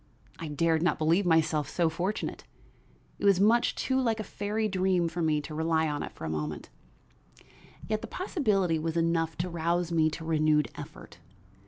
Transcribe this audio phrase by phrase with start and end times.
[0.39, 2.43] I dared not believe myself so fortunate;
[3.19, 6.25] it was much too like a fairy dream for me to rely on it for
[6.25, 6.71] a moment;
[7.87, 11.19] yet the possibility was enough to rouse me to renewed effort.